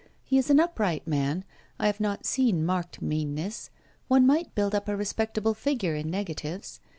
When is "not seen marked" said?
1.99-3.03